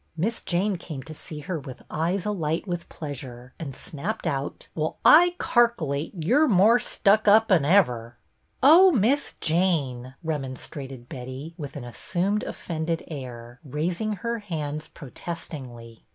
[0.17, 4.97] Miss Jane came to see her with eyes alight with pleasure, and snapped out, —"Well,
[5.05, 8.17] I carc'llate you're more stuck up 'n ever."
[8.63, 16.03] "Oh, Miss Jane," remonstrated Betty, with an assumed offended air, raising her hands protestingly.